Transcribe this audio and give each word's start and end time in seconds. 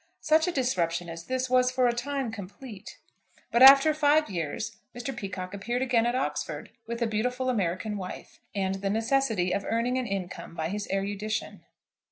Such 0.21 0.47
a 0.47 0.51
disruption 0.51 1.09
as 1.09 1.25
this 1.25 1.47
was 1.47 1.69
for 1.69 1.85
a 1.87 1.93
time 1.93 2.31
complete; 2.31 2.97
but 3.51 3.61
after 3.61 3.93
five 3.93 4.31
years 4.31 4.77
Mr. 4.95 5.15
Peacocke 5.15 5.53
appeared 5.53 5.83
again 5.83 6.07
at 6.07 6.15
Oxford, 6.15 6.71
with 6.87 7.03
a 7.03 7.05
beautiful 7.05 7.51
American 7.51 7.97
wife, 7.97 8.39
and 8.55 8.81
the 8.81 8.89
necessity 8.89 9.53
of 9.53 9.63
earning 9.63 9.99
an 9.99 10.07
income 10.07 10.55
by 10.55 10.69
his 10.69 10.87
erudition. 10.91 11.61